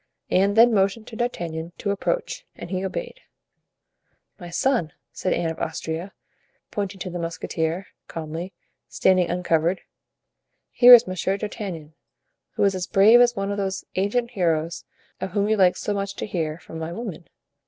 Anne 0.31 0.55
then 0.55 0.73
motioned 0.73 1.05
to 1.05 1.15
D'Artagnan 1.15 1.73
to 1.77 1.91
approach, 1.91 2.43
and 2.55 2.71
he 2.71 2.83
obeyed. 2.83 3.19
"My 4.39 4.49
son," 4.49 4.93
said 5.11 5.31
Anne 5.31 5.51
of 5.51 5.59
Austria, 5.59 6.11
pointing 6.71 6.99
to 7.01 7.11
the 7.11 7.19
musketeer, 7.19 7.85
calm, 8.07 8.49
standing 8.87 9.29
uncovered, 9.29 9.81
"here 10.71 10.95
is 10.95 11.05
Monsieur 11.05 11.37
d'Artagnan, 11.37 11.93
who 12.53 12.63
is 12.63 12.73
as 12.73 12.87
brave 12.87 13.21
as 13.21 13.35
one 13.35 13.51
of 13.51 13.57
those 13.57 13.85
ancient 13.93 14.31
heroes 14.31 14.85
of 15.19 15.33
whom 15.33 15.47
you 15.47 15.55
like 15.55 15.77
so 15.77 15.93
much 15.93 16.15
to 16.15 16.25
hear 16.25 16.57
from 16.57 16.79
my 16.79 16.91
women. 16.91 17.27